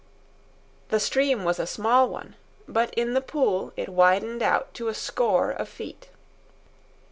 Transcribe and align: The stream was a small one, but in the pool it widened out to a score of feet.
The 0.89 0.99
stream 0.99 1.43
was 1.43 1.59
a 1.59 1.67
small 1.67 2.09
one, 2.09 2.33
but 2.67 2.91
in 2.95 3.13
the 3.13 3.21
pool 3.21 3.71
it 3.77 3.87
widened 3.87 4.41
out 4.41 4.73
to 4.73 4.87
a 4.87 4.95
score 4.95 5.51
of 5.51 5.69
feet. 5.69 6.09